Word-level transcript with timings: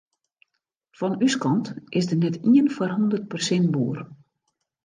Fan 1.01 1.17
ús 1.27 1.35
kant 1.43 1.67
is 1.99 2.05
der 2.09 2.19
net 2.21 2.35
ien 2.55 2.73
foar 2.75 2.93
hûndert 2.93 3.29
persint 3.31 3.71
boer. 3.75 3.99